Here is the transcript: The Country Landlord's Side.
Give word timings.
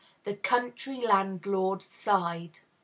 The 0.23 0.33
Country 0.33 1.05
Landlord's 1.05 1.85
Side. 1.85 2.61